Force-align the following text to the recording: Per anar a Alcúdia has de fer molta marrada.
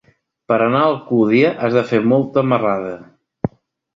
Per 0.51 0.55
anar 0.67 0.79
a 0.85 0.87
Alcúdia 0.93 1.51
has 1.67 1.77
de 1.79 1.83
fer 1.91 2.01
molta 2.13 2.45
marrada. 2.53 2.95